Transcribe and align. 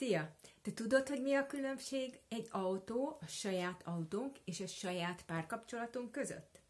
Szia! 0.00 0.34
Te 0.62 0.72
tudod, 0.72 1.08
hogy 1.08 1.22
mi 1.22 1.34
a 1.34 1.46
különbség 1.46 2.20
egy 2.28 2.48
autó, 2.50 3.18
a 3.20 3.26
saját 3.26 3.82
autónk 3.84 4.38
és 4.44 4.60
a 4.60 4.66
saját 4.66 5.24
párkapcsolatunk 5.24 6.12
között? 6.12 6.60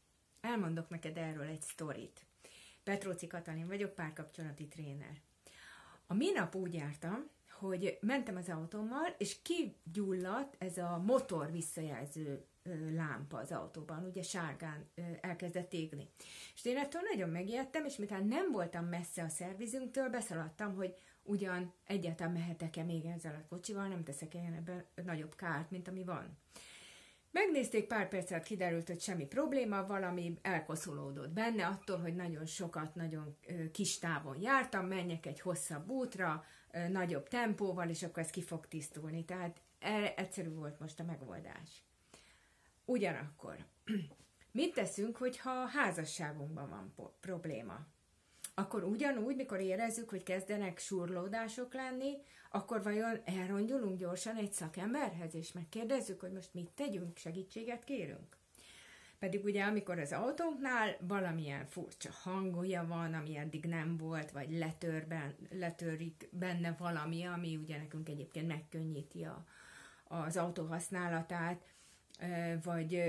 Elmondok 0.41 0.88
neked 0.88 1.17
erről 1.17 1.46
egy 1.46 1.62
sztorit. 1.62 2.26
Petróci 2.84 3.26
Katalin 3.26 3.66
vagyok, 3.66 3.94
párkapcsolati 3.94 4.68
tréner. 4.68 5.20
A 6.06 6.14
minap 6.14 6.54
úgy 6.54 6.74
jártam, 6.74 7.30
hogy 7.50 7.98
mentem 8.00 8.36
az 8.36 8.48
autómmal, 8.48 9.14
és 9.18 9.36
kigyulladt 9.42 10.56
ez 10.58 10.78
a 10.78 11.02
motor 11.06 11.50
visszajelző 11.50 12.44
lámpa 12.95 13.39
az 13.39 13.52
autóban, 13.52 14.05
ugye 14.05 14.23
sárgán 14.23 14.91
elkezdett 15.20 15.73
égni. 15.73 16.09
És 16.55 16.64
én 16.64 16.77
ettől 16.77 17.02
nagyon 17.12 17.29
megijedtem, 17.29 17.84
és 17.84 17.96
miután 17.96 18.27
nem 18.27 18.50
voltam 18.52 18.84
messze 18.84 19.23
a 19.23 19.29
szervizünktől, 19.29 20.09
beszaladtam, 20.09 20.75
hogy 20.75 20.96
ugyan 21.23 21.73
egyáltalán 21.87 22.33
mehetek-e 22.33 22.83
még 22.83 23.05
ezzel 23.05 23.34
a 23.34 23.48
kocsival, 23.48 23.88
nem 23.88 24.05
teszek 24.05 24.34
ilyen 24.34 24.55
ebben 24.55 24.84
nagyobb 25.05 25.34
kárt, 25.34 25.70
mint 25.70 25.88
ami 25.88 26.05
van. 26.05 26.38
Megnézték 27.33 27.87
pár 27.87 28.09
percet, 28.09 28.45
kiderült, 28.45 28.87
hogy 28.87 29.00
semmi 29.00 29.27
probléma, 29.27 29.87
valami 29.87 30.39
elkoszolódott 30.42 31.30
benne, 31.30 31.66
attól, 31.66 31.98
hogy 31.98 32.14
nagyon 32.14 32.47
sokat, 32.47 32.95
nagyon 32.95 33.37
kis 33.73 33.98
távon 33.98 34.41
jártam, 34.41 34.87
menjek 34.87 35.27
egy 35.27 35.41
hosszabb 35.41 35.89
útra, 35.89 36.45
nagyobb 36.89 37.28
tempóval, 37.28 37.89
és 37.89 38.02
akkor 38.02 38.23
ez 38.23 38.30
ki 38.30 38.42
fog 38.42 38.66
tisztulni. 38.69 39.25
Tehát 39.25 39.61
erre 39.78 40.14
egyszerű 40.14 40.50
volt 40.50 40.80
most 40.80 41.00
a 41.00 41.05
megoldás. 41.05 41.84
Ugyanakkor, 42.90 43.56
mit 44.52 44.74
teszünk, 44.74 45.16
hogyha 45.16 45.50
a 45.50 45.66
házasságunkban 45.66 46.68
van 46.68 47.12
probléma? 47.20 47.86
Akkor 48.54 48.84
ugyanúgy, 48.84 49.36
mikor 49.36 49.60
érezzük, 49.60 50.10
hogy 50.10 50.22
kezdenek 50.22 50.78
surlódások 50.78 51.74
lenni, 51.74 52.16
akkor 52.50 52.82
vajon 52.82 53.20
elrongyulunk 53.24 53.98
gyorsan 53.98 54.36
egy 54.36 54.52
szakemberhez, 54.52 55.34
és 55.34 55.52
megkérdezzük, 55.52 56.20
hogy 56.20 56.32
most 56.32 56.54
mit 56.54 56.70
tegyünk, 56.70 57.16
segítséget 57.16 57.84
kérünk? 57.84 58.36
Pedig 59.19 59.44
ugye, 59.44 59.64
amikor 59.64 59.98
az 59.98 60.12
autónknál 60.12 60.97
valamilyen 61.00 61.66
furcsa 61.66 62.10
hangolja 62.12 62.86
van, 62.86 63.14
ami 63.14 63.36
eddig 63.36 63.64
nem 63.64 63.97
volt, 63.97 64.30
vagy 64.30 64.50
letörben, 64.50 65.36
letörik 65.50 66.28
benne 66.32 66.75
valami, 66.78 67.25
ami 67.25 67.56
ugye 67.56 67.77
nekünk 67.77 68.08
egyébként 68.08 68.47
megkönnyíti 68.47 69.25
a, 69.25 69.44
az 70.04 70.36
autó 70.36 70.64
használatát, 70.64 71.62
vagy 72.62 73.02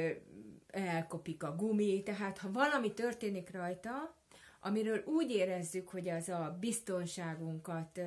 elkopik 0.67 1.43
a 1.43 1.55
gumi, 1.55 2.03
tehát 2.03 2.37
ha 2.37 2.51
valami 2.51 2.93
történik 2.93 3.51
rajta, 3.51 4.15
amiről 4.63 5.03
úgy 5.05 5.31
érezzük, 5.31 5.89
hogy 5.89 6.09
az 6.09 6.29
a 6.29 6.57
biztonságunkat 6.59 7.99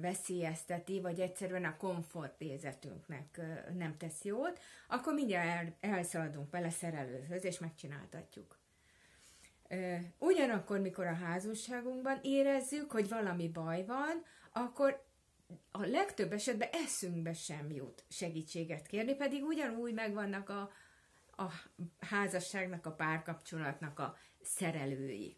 veszélyezteti, 0.00 1.00
vagy 1.00 1.20
egyszerűen 1.20 1.64
a 1.64 1.76
komfortérzetünknek 1.76 3.40
nem 3.76 3.96
tesz 3.96 4.24
jót, 4.24 4.60
akkor 4.88 5.14
mindjárt 5.14 5.48
el, 5.48 5.90
elszaladunk 5.90 6.50
vele 6.50 6.70
szerelőhöz, 6.70 7.44
és 7.44 7.58
megcsináltatjuk. 7.58 8.58
Ugyanakkor, 10.18 10.80
mikor 10.80 11.06
a 11.06 11.14
házasságunkban 11.14 12.18
érezzük, 12.22 12.90
hogy 12.90 13.08
valami 13.08 13.48
baj 13.48 13.84
van, 13.84 14.22
akkor 14.52 15.05
a 15.70 15.84
legtöbb 15.86 16.32
esetben 16.32 16.68
eszünkbe 16.72 17.32
sem 17.32 17.70
jut 17.70 18.04
segítséget 18.08 18.86
kérni, 18.86 19.14
pedig 19.14 19.44
ugyanúgy 19.44 19.94
megvannak 19.94 20.48
a, 20.48 20.70
a 21.36 21.52
házasságnak, 21.98 22.86
a 22.86 22.92
párkapcsolatnak 22.92 23.98
a 23.98 24.16
szerelői. 24.42 25.36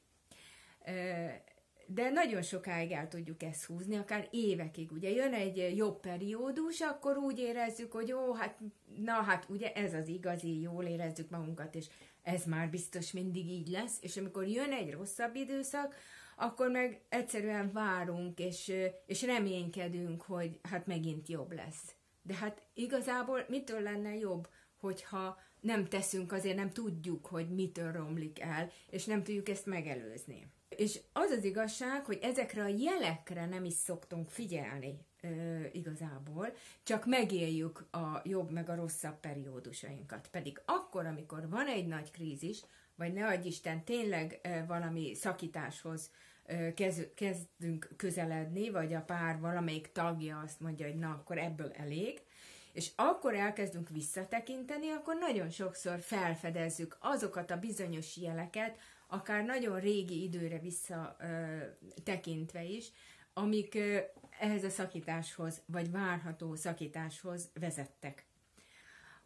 De 1.90 2.10
nagyon 2.10 2.42
sokáig 2.42 2.90
el 2.90 3.08
tudjuk 3.08 3.42
ezt 3.42 3.64
húzni, 3.64 3.96
akár 3.96 4.28
évekig. 4.30 4.92
Ugye 4.92 5.10
jön 5.10 5.32
egy 5.32 5.76
jobb 5.76 6.00
periódus, 6.00 6.80
akkor 6.80 7.16
úgy 7.16 7.38
érezzük, 7.38 7.92
hogy 7.92 8.08
jó, 8.08 8.32
hát 8.32 8.58
na 8.96 9.12
hát 9.12 9.46
ugye 9.48 9.72
ez 9.72 9.94
az 9.94 10.08
igazi, 10.08 10.60
jól 10.60 10.84
érezzük 10.84 11.30
magunkat, 11.30 11.74
és 11.74 11.86
ez 12.22 12.44
már 12.44 12.70
biztos 12.70 13.12
mindig 13.12 13.46
így 13.46 13.68
lesz, 13.68 13.98
és 14.00 14.16
amikor 14.16 14.46
jön 14.46 14.72
egy 14.72 14.92
rosszabb 14.92 15.34
időszak, 15.34 15.94
akkor 16.36 16.70
meg 16.70 17.00
egyszerűen 17.08 17.72
várunk, 17.72 18.38
és, 18.38 18.72
és 19.06 19.22
reménykedünk, 19.22 20.22
hogy 20.22 20.58
hát 20.62 20.86
megint 20.86 21.28
jobb 21.28 21.52
lesz. 21.52 21.94
De 22.22 22.34
hát 22.34 22.62
igazából 22.74 23.44
mitől 23.48 23.80
lenne 23.80 24.14
jobb, 24.14 24.48
hogyha 24.80 25.38
nem 25.60 25.88
teszünk, 25.88 26.32
azért 26.32 26.56
nem 26.56 26.70
tudjuk, 26.70 27.26
hogy 27.26 27.48
mitől 27.54 27.92
romlik 27.92 28.40
el, 28.40 28.70
és 28.90 29.04
nem 29.04 29.22
tudjuk 29.22 29.48
ezt 29.48 29.66
megelőzni. 29.66 30.46
És 30.78 31.00
az 31.12 31.30
az 31.30 31.44
igazság, 31.44 32.04
hogy 32.04 32.18
ezekre 32.22 32.62
a 32.62 32.66
jelekre 32.66 33.46
nem 33.46 33.64
is 33.64 33.72
szoktunk 33.72 34.28
figyelni 34.28 34.98
ö, 35.20 35.28
igazából, 35.72 36.52
csak 36.82 37.06
megéljük 37.06 37.86
a 37.90 38.20
jobb 38.24 38.50
meg 38.50 38.68
a 38.68 38.74
rosszabb 38.74 39.20
periódusainkat. 39.20 40.28
Pedig 40.30 40.60
akkor, 40.64 41.06
amikor 41.06 41.48
van 41.48 41.66
egy 41.66 41.86
nagy 41.86 42.10
krízis, 42.10 42.62
vagy 42.94 43.12
ne 43.12 43.26
adj 43.26 43.46
Isten, 43.46 43.84
tényleg 43.84 44.40
ö, 44.42 44.66
valami 44.66 45.14
szakításhoz 45.14 46.10
ö, 46.46 46.74
kez, 46.74 47.06
kezdünk 47.14 47.88
közeledni, 47.96 48.70
vagy 48.70 48.94
a 48.94 49.00
pár 49.00 49.40
valamelyik 49.40 49.92
tagja 49.92 50.38
azt 50.38 50.60
mondja, 50.60 50.86
hogy 50.86 50.98
na, 50.98 51.10
akkor 51.10 51.38
ebből 51.38 51.72
elég, 51.72 52.22
és 52.72 52.90
akkor 52.96 53.34
elkezdünk 53.34 53.88
visszatekinteni, 53.88 54.88
akkor 54.88 55.16
nagyon 55.18 55.50
sokszor 55.50 56.00
felfedezzük 56.00 56.96
azokat 57.00 57.50
a 57.50 57.58
bizonyos 57.58 58.16
jeleket, 58.16 58.78
akár 59.08 59.44
nagyon 59.44 59.80
régi 59.80 60.22
időre 60.22 60.58
vissza 60.58 61.16
ö, 61.20 61.56
tekintve 62.04 62.64
is, 62.64 62.90
amik 63.32 63.74
ö, 63.74 63.98
ehhez 64.40 64.64
a 64.64 64.70
szakításhoz, 64.70 65.62
vagy 65.66 65.90
várható 65.90 66.54
szakításhoz 66.54 67.50
vezettek. 67.60 68.26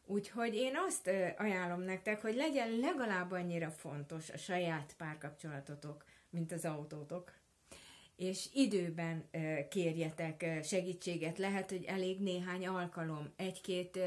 Úgyhogy 0.06 0.54
én 0.54 0.72
azt 0.86 1.06
ö, 1.06 1.26
ajánlom 1.36 1.80
nektek, 1.80 2.20
hogy 2.20 2.34
legyen 2.34 2.78
legalább 2.78 3.30
annyira 3.30 3.70
fontos 3.70 4.30
a 4.30 4.36
saját 4.36 4.94
párkapcsolatotok, 4.96 6.04
mint 6.30 6.52
az 6.52 6.64
autótok. 6.64 7.32
És 8.16 8.48
időben 8.52 9.28
kérjetek 9.68 10.60
segítséget. 10.62 11.38
Lehet, 11.38 11.70
hogy 11.70 11.84
elég 11.84 12.20
néhány 12.20 12.66
alkalom, 12.66 13.32
egy-két 13.36 13.98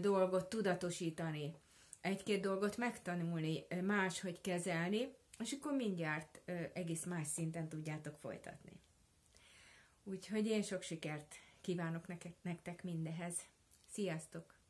dolgot 0.00 0.48
tudatosítani, 0.48 1.54
egy-két 2.02 2.40
dolgot 2.40 2.76
megtanulni, 2.76 3.66
máshogy 3.82 4.40
kezelni, 4.40 5.14
és 5.38 5.52
akkor 5.52 5.72
mindjárt 5.72 6.40
egész 6.72 7.04
más 7.04 7.26
szinten 7.26 7.68
tudjátok 7.68 8.16
folytatni. 8.16 8.72
Úgyhogy 10.04 10.46
én 10.46 10.62
sok 10.62 10.82
sikert 10.82 11.34
kívánok 11.60 12.06
nektek 12.42 12.82
mindehez. 12.82 13.34
Sziasztok! 13.86 14.61